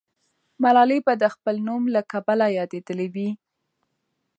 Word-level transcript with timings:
ملالۍ 0.63 0.99
به 1.05 1.13
د 1.21 1.23
خپل 1.33 1.55
نوم 1.67 1.81
له 1.95 2.01
کبله 2.11 2.45
یادېدلې 2.57 3.07
وي. 3.13 3.29